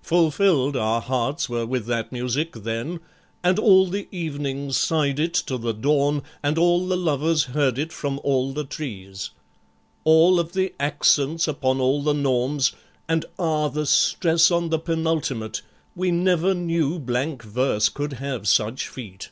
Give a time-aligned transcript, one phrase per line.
[0.00, 3.00] Fulfilled our hearts were with that music then,
[3.42, 7.92] And all the evenings sighed it to the dawn, And all the lovers heard it
[7.92, 9.28] from all the trees.
[10.04, 12.72] All of the accents upon all the norms!
[13.10, 13.68] And ah!
[13.68, 15.60] the stress on the penultimate!
[15.94, 19.28] We never knew blank verse could have such feet.